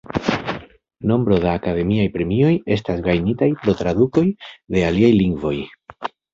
[1.11, 5.57] Nombro da akademiaj premioj estas gajnitaj pro tradukoj de aliaj lingvoj.